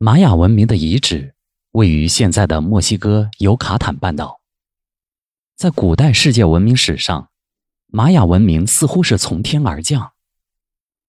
[0.00, 1.34] 玛雅文明的遗址
[1.72, 4.40] 位于现在的墨西哥尤卡坦半岛。
[5.56, 7.30] 在古代世界文明史上，
[7.88, 10.12] 玛雅文明似乎是从天而降，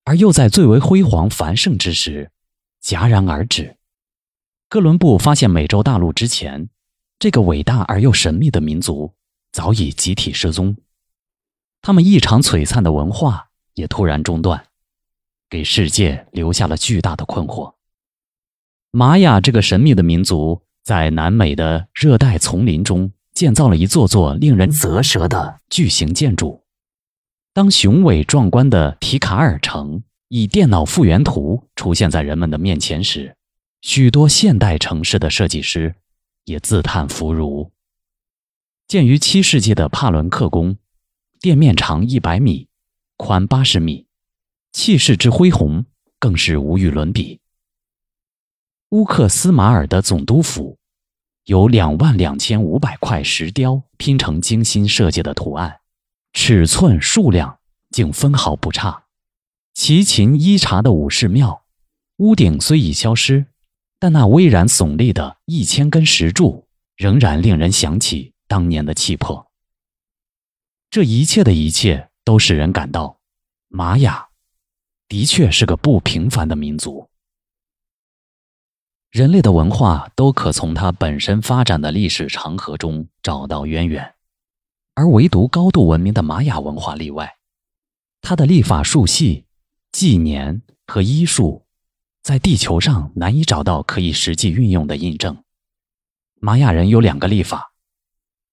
[0.05, 2.31] 而又在最为辉煌繁盛之时
[2.83, 3.77] 戛然而止。
[4.67, 6.71] 哥伦布发现美洲大陆之前，
[7.19, 9.13] 这个伟大而又神秘的民族
[9.51, 10.75] 早已集体失踪，
[11.83, 14.65] 他们异常璀璨的文化也突然中断，
[15.47, 17.75] 给世界留下了巨大的困惑。
[18.91, 26.63] 玛雅这个神秘的民族在南美的热带丛林中建造了一座座令人啧舌的巨型建筑。
[27.53, 33.35] 当雄伟壮观的提卡尔城以电脑复原图出现在人们的面前时，
[33.81, 35.93] 许多现代城市的设计师
[36.45, 37.71] 也自叹弗如。
[38.87, 40.77] 建于七世纪的帕伦克宫，
[41.39, 42.67] 店面长一百米，
[43.17, 44.07] 宽八十米，
[44.71, 45.85] 气势之恢宏
[46.17, 47.39] 更是无与伦比。
[48.89, 50.79] 乌克斯马尔的总督府
[51.43, 55.81] 有两万两千五百块石雕拼成精心设计的图案，
[56.33, 57.59] 尺寸数量
[57.91, 59.03] 竟分毫不差。
[59.75, 61.63] 齐秦伊察的武士庙，
[62.17, 63.45] 屋顶虽已消失。
[63.99, 66.65] 但那巍然耸立的一千根石柱，
[66.95, 69.51] 仍然令人想起当年的气魄。
[70.89, 73.19] 这一切的一切，都使人感到，
[73.67, 74.29] 玛雅
[75.07, 77.09] 的确是个不平凡的民族。
[79.11, 84.13] 人类的文化都可从它本身发展的历史长河中找到渊源，
[84.93, 87.37] 而唯独高度文明的玛雅文化例外。
[88.21, 89.45] 它的历法数系、
[89.91, 91.65] 纪年和医术。
[92.21, 95.41] 在地球上难以找到可以实际运用的印证。
[96.35, 97.71] 玛雅人有两个历法，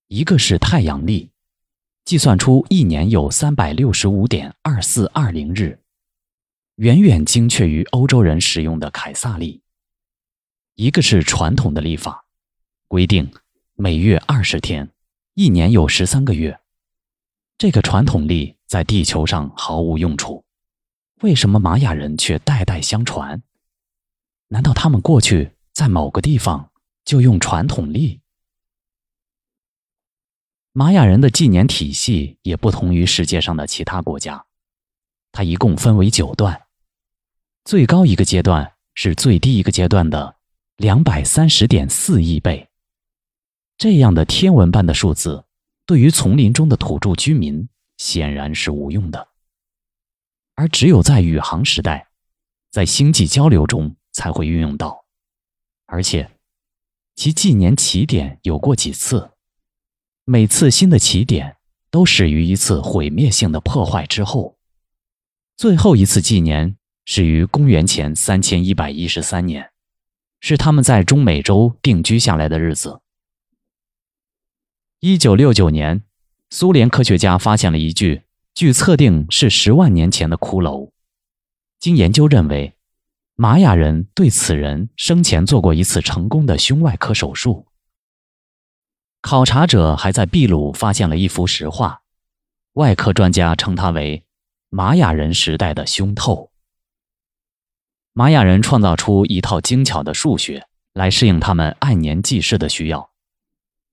[0.07, 1.31] 一个是太阳历，
[2.05, 5.81] 计算出一年有三百六十五点二四二零日，
[6.77, 9.61] 远远精确于欧洲人使用的凯撒历；
[10.77, 12.27] 一个是传统的历法，
[12.87, 13.33] 规定
[13.77, 14.93] 每月二十天，
[15.33, 16.61] 一年有十三个月。
[17.56, 20.45] 这个传统历在地球上毫无用处，
[21.23, 23.43] 为什么玛雅人却代代相传？
[24.49, 26.71] 难道他们过去在某个地方
[27.06, 28.21] 就用传统历？
[30.73, 34.45] 玛雅人的纪年体系也不同于世界上的其他国家，
[35.33, 36.67] 它一共分为九段，
[37.65, 40.36] 最高一个阶段是最低一个阶段的
[40.76, 42.69] 两百三十点四亿倍。
[43.78, 45.44] 这样的天文般的数字，
[45.84, 49.28] 对于丛林中的土著居民显然是无用的，
[50.54, 52.09] 而只有在宇航时代，
[52.70, 53.97] 在星际交流中。
[54.16, 55.04] 才会运用到，
[55.84, 56.31] 而且
[57.16, 59.32] 其纪年起点有过几次，
[60.25, 61.58] 每次新的起点
[61.91, 64.56] 都始于一次毁灭性的破坏之后。
[65.54, 69.70] 最后一次纪年始于公元前三千一百一十三年，
[70.41, 73.01] 是他们在中美洲定居下来的日子。
[75.01, 76.03] 一九六九年，
[76.51, 78.23] 苏联科学家发现了一具
[78.55, 80.91] 据测定是十万年前的骷髅，
[81.79, 82.73] 经研究认为。
[83.39, 87.67] 玛雅人对此人生前做过一次成功的胸外科手术。
[89.21, 92.01] 考察者还在秘鲁发现了一幅石画，
[92.73, 94.25] 外科专家称它为
[94.71, 96.51] 玛雅人时代的胸透。
[98.19, 103.10] 玛雅人创造出一套精巧的数学来适应他们按年计时的需要，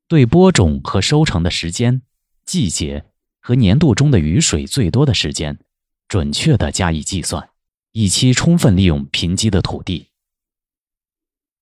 [0.07, 2.01] 对播种和收成的时间、
[2.45, 3.03] 季节
[3.41, 5.59] 和年度中的雨水最多的时间，
[6.07, 7.49] 准确地加以计算。
[7.91, 10.07] 以期充分利用贫瘠的土地。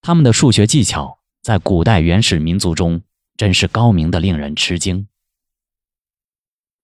[0.03, 3.01] 他们的数学技巧在古代原始民族中
[3.38, 5.07] 真是高明的，令人吃惊。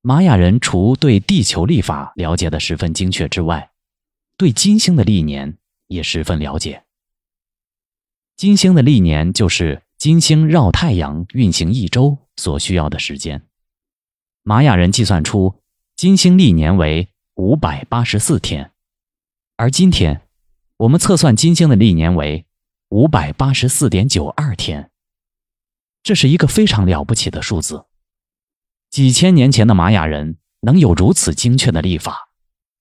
[0.01, 3.69] 玛雅人除对地球历法了解的十分精确之外，
[4.37, 5.55] 对金星的历年
[5.87, 6.83] 也十分了解。
[8.35, 13.47] 金星的历年就是金星绕太阳运行一周所需要的时间。
[14.43, 15.61] 玛雅人计算出
[15.95, 18.71] 金星历年为五百八十四天。
[19.55, 20.21] 而今天，
[20.77, 22.45] 我们测算金星的历年为
[22.89, 24.91] 五百八十四点九二天，
[26.03, 27.85] 这是一个非常了不起的数字。
[28.91, 32.29] 几千年前的玛雅人能有如此精确的历法，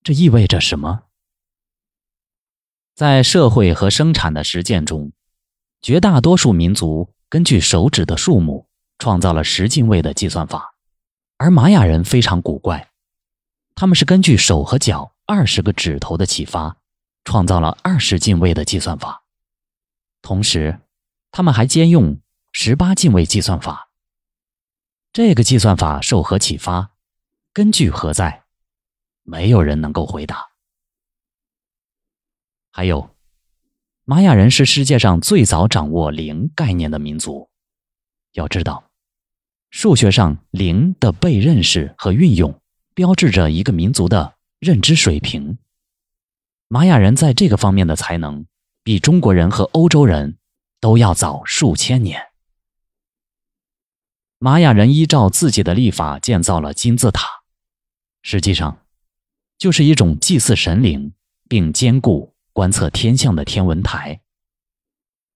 [0.02, 1.04] 这意味着什么？
[2.96, 5.12] 在社会和生产的实践中，
[5.82, 10.72] 绝大多数民族根据手指的数目创造了十进位的计算法，
[11.36, 12.88] 而玛雅人非常古怪，
[13.74, 15.12] 他们是根据手和脚。
[15.28, 16.76] 二十个指头的启发，
[17.24, 19.24] 创造了二十进位的计算法。
[20.22, 20.78] 同时，
[21.32, 22.20] 他们还兼用
[22.52, 23.90] 十八进位计算法。
[25.12, 26.92] 这个计算法受何启发？
[27.52, 28.44] 根据何在？
[29.24, 30.55] 没有人能够回答。
[32.76, 33.08] 还有，
[34.04, 37.48] 玛雅人是世界上最早掌握零概念的民族。
[38.32, 38.90] 要知道，
[39.70, 42.60] 数学上零的被认识和运用，
[42.92, 45.56] 标志着一个民族的认知水平。
[46.68, 48.44] 玛雅人在这个方面的才能，
[48.82, 50.36] 比中国人和欧洲人
[50.78, 52.20] 都要早数千年。
[54.38, 57.26] 玛雅人依照自己的历法建造了金字塔，
[58.20, 58.84] 实际上，
[59.56, 61.14] 就是一种祭祀神灵
[61.48, 62.35] 并兼顾。
[62.56, 64.22] 观测天象的天文台，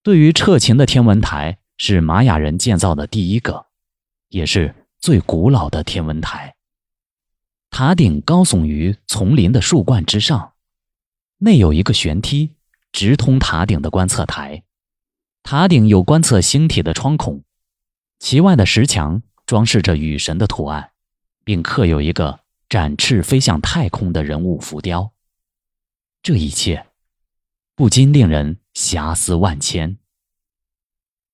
[0.01, 3.67] 对于彻琴的天文台是玛雅人建造的第一个，
[4.29, 6.55] 也是最古老的天文台。
[7.69, 10.53] 塔顶高耸于丛林的树冠之上，
[11.37, 12.55] 内有一个悬梯
[12.91, 14.63] 直通塔顶的观测台。
[15.43, 17.43] 塔顶有观测星体的窗孔，
[18.17, 20.89] 其外的石墙装饰着雨神的图案，
[21.43, 25.13] 并刻有一个展翅飞向太空的人物浮雕。
[26.23, 26.87] 这一切。
[27.81, 29.97] 不禁令人遐思万千。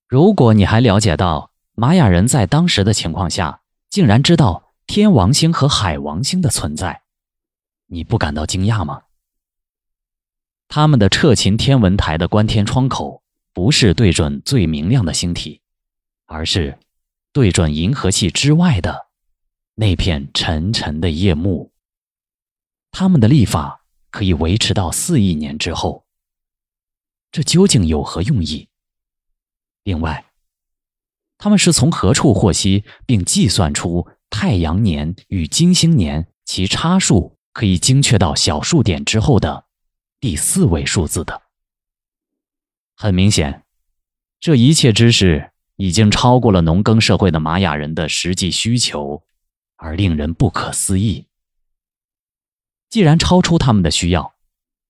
[0.08, 7.02] 如果你还了解到玛雅人在当时的情况下竟然知道天王星和海王星的存在，
[7.88, 9.02] 你不感到惊讶吗？
[10.70, 13.22] 他们的彻勤天文台的观天窗口
[13.52, 15.60] 不是对准最明亮的星体，
[16.28, 16.80] 而是
[17.34, 19.08] 对准银河系之外的
[19.76, 21.74] 那片沉沉的夜幕。
[22.92, 26.06] 他们的历法可以维持到四亿年之后。
[27.32, 28.70] 这究竟有何用意？
[29.84, 30.26] 另外，
[31.38, 39.66] 他们是从何处获悉并计算出太阳年与金星年其差数可以精确到小数点之后的
[40.20, 41.44] 第四位数字的？
[42.96, 43.64] 很明显，
[44.40, 49.24] 这一切知识已经超过了农耕社会的玛雅人的实际需求，
[49.76, 51.28] 而令人不可思议。
[52.90, 54.34] 既然超出他们的需要，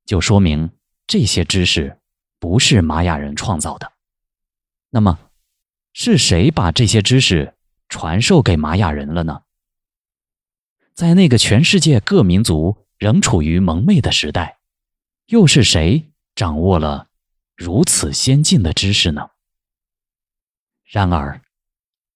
[0.06, 0.72] 就说明
[1.06, 2.00] 这些知识。
[2.39, 3.94] 不是玛雅人创造的，
[4.89, 5.19] 那么
[5.94, 7.56] 是谁把这些知识
[7.89, 9.44] 传授给玛雅人了呢？
[10.94, 14.60] 在那个全世界各民族仍处于蒙昧的时代，
[15.28, 17.10] 又是谁掌握了
[17.56, 19.30] 如此先进的知识呢？
[20.84, 21.42] 然而，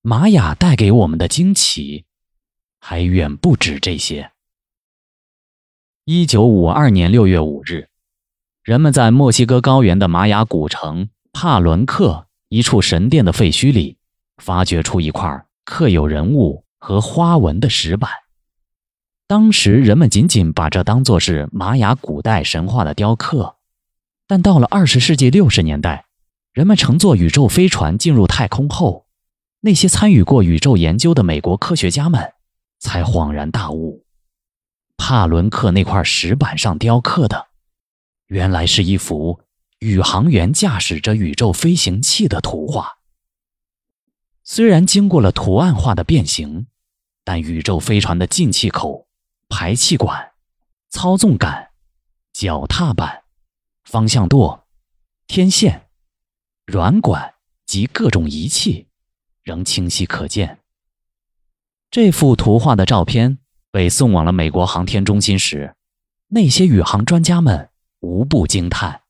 [0.02, 2.06] 玛雅带给我们的惊奇
[2.80, 4.32] 还远不止这些。
[6.06, 7.91] 一九五二年六月五日。
[8.64, 13.98] 人们在墨西哥高原的玛雅古城帕伦克一处神殿的废墟里，
[14.38, 18.12] 发掘出一块刻有人物和花纹的石板。
[19.26, 23.56] 当时人们仅仅把这当作是玛雅古代神话的雕刻，
[24.28, 26.06] 但到了二十世纪六十年代，
[26.54, 29.08] 人们乘坐宇宙飞船进入太空后，
[29.62, 32.34] 那些参与过宇宙研究的美国科学家们
[32.78, 34.06] 才恍然大悟：
[34.98, 37.48] 帕伦克那块石板上雕刻的。
[38.32, 39.42] 原来是一幅
[39.80, 43.00] 宇航员驾驶着宇宙飞行器的图画。
[44.42, 46.68] 虽然经过了图案化的变形，
[47.26, 49.06] 但宇宙飞船的进气口、
[49.50, 50.32] 排气管、
[50.88, 51.72] 操纵杆、
[52.32, 53.24] 脚踏板、
[53.84, 54.66] 方向舵、
[55.28, 55.90] 天线、
[56.66, 57.34] 软管
[57.66, 58.88] 及各种仪器
[59.44, 60.60] 仍清晰可见。
[61.90, 63.40] 这幅图画的照片
[63.72, 65.76] 被送往了美国航天中心时，
[66.30, 67.71] 那些宇航专家们。
[68.02, 69.04] 无不惊叹，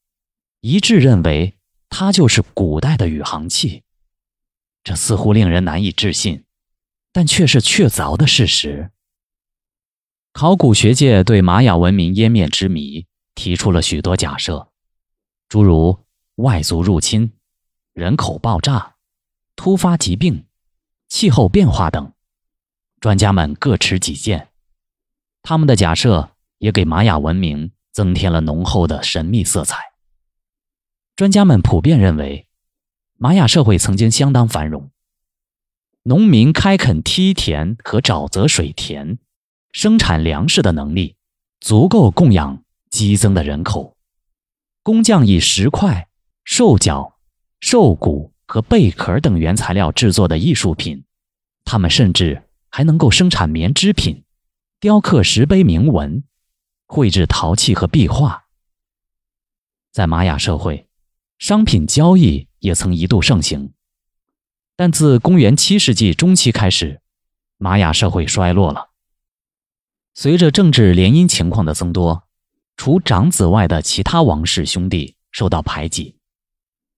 [0.60, 1.58] 一致认为
[1.90, 3.84] 它就是古代的宇航器。
[4.84, 6.44] 这似乎令人难以置信，
[7.12, 8.92] 但却是确凿的事实。
[10.34, 13.06] 考古学界对玛雅文明湮灭之谜
[13.36, 14.72] 提出了许多假设，
[15.48, 16.06] 诸如
[16.36, 17.34] 外族入侵、
[17.94, 18.96] 人口爆炸、
[19.56, 20.46] 突发疾病、
[21.08, 22.14] 气候变化等。
[23.00, 24.50] 专家们各持己见，
[25.42, 27.72] 他们的假设也给玛雅文明。
[27.92, 29.78] 增添了浓厚的神秘色彩。
[31.16, 32.48] 专家们普遍认为，
[33.18, 34.90] 玛雅社会曾经相当繁荣，
[36.04, 39.20] 农民开垦梯田和沼泽水田，
[39.72, 41.16] 生产粮食的能力
[41.60, 43.98] 足够供养激增的人口。
[44.82, 46.08] 工匠以石块、
[46.44, 47.20] 兽角、
[47.60, 51.04] 兽骨和贝壳等原材料制作的艺术品，
[51.64, 54.24] 他们甚至还能够生产棉织品，
[54.80, 56.24] 雕刻石碑铭文。
[56.94, 58.44] 绘制陶器和壁画，
[59.94, 60.90] 在玛雅社会，
[61.38, 63.72] 商品交易也曾一度盛行。
[64.76, 67.00] 但自公元七世纪中期开始，
[67.58, 68.90] 玛雅社会衰落了。
[70.14, 72.28] 随着政治联姻情况的增多，
[72.76, 76.18] 除长子外的其他王室兄弟受到排挤，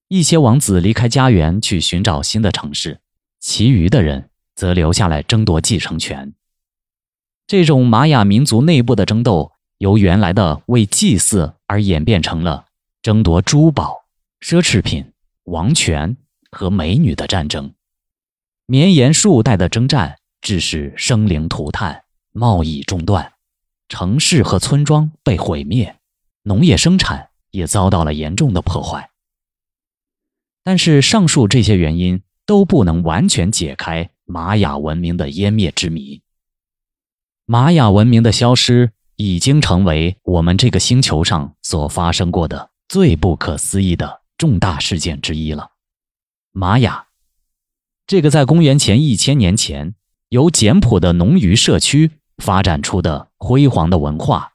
[0.08, 3.00] 一些王子离开家园去寻找新的城市，
[3.40, 6.34] 其余的人则留下来争夺继承权。
[7.46, 9.53] 这种玛雅民族内部的争斗。
[9.84, 12.68] 由原来的为祭祀而演变成了
[13.02, 14.06] 争夺珠宝、
[14.40, 15.12] 奢侈品、
[15.44, 16.16] 王权
[16.52, 17.74] 和美女的战争，
[18.66, 23.34] 绵延数代的征战，致使生灵涂炭、贸易中断，
[23.90, 25.98] 城市和村庄被毁灭，
[26.44, 29.10] 农业生产也遭到了严重的破坏。
[30.64, 36.22] 但是，上述这些原因都不能完全解开玛雅文明的湮灭之谜。
[37.46, 38.94] 玛雅文明的消失。
[39.16, 45.72] 已经成为我们这个星球上所发生过的最不可思议的重大事件之一了。
[46.52, 47.08] 玛雅，
[48.06, 49.96] 这个在公元前一千年前
[50.30, 54.54] 由简朴的农渔社区发展出的辉煌的文化，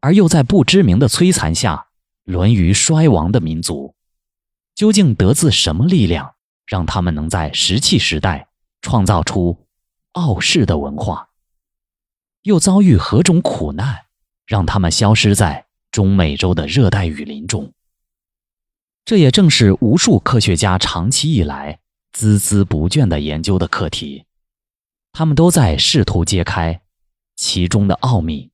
[0.00, 1.88] 而又在不知名的摧残下
[2.24, 3.94] 沦于衰亡的民族，
[4.74, 6.34] 究竟得自什么力量，
[6.66, 8.48] 让他们能在石器时代
[8.80, 9.66] 创造出
[10.12, 11.28] 傲世的文化？
[12.42, 14.06] 又遭遇何种苦难，
[14.46, 17.72] 让他们消失在中美洲的热带雨林中？
[19.04, 21.80] 这也正是无数科学家长期以来
[22.12, 24.26] 孜孜不倦的研究的课题。
[25.10, 26.80] 他们都在试图揭开
[27.34, 28.51] 其中的奥秘。